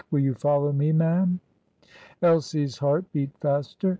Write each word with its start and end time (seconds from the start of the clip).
Will 0.09 0.21
you 0.21 0.33
follow 0.33 0.71
me, 0.73 0.91
ma'am?" 0.91 1.39
Elsie's 2.23 2.75
heart 2.79 3.05
beat 3.13 3.37
faster. 3.39 3.89